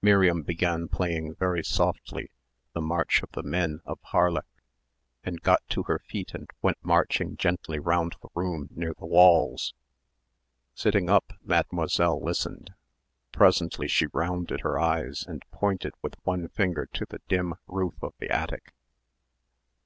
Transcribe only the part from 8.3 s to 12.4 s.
room near the walls. Sitting up, Mademoiselle